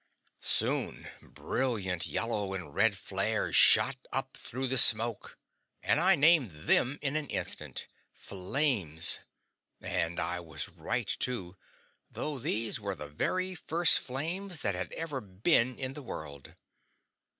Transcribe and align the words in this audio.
Soon 0.39 1.07
brilliant 1.21 2.07
yellow 2.07 2.55
and 2.55 2.73
red 2.73 2.97
flares 2.97 3.55
shot 3.55 3.97
up 4.11 4.35
through 4.35 4.65
the 4.65 4.79
smoke, 4.79 5.37
and 5.83 5.99
I 5.99 6.15
named 6.15 6.49
them 6.65 6.97
in 7.03 7.15
an 7.15 7.27
instant 7.27 7.87
FLAMES 8.11 9.19
and 9.79 10.19
I 10.19 10.39
was 10.39 10.69
right, 10.69 11.05
too, 11.19 11.55
though 12.09 12.39
these 12.39 12.79
were 12.79 12.95
the 12.95 13.09
very 13.09 13.53
first 13.53 13.99
flames 13.99 14.61
that 14.61 14.73
had 14.73 14.91
ever 14.93 15.21
been 15.21 15.77
in 15.77 15.93
the 15.93 16.01
world. 16.01 16.55